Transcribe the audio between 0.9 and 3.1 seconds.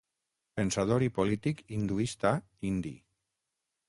i polític hinduista indi.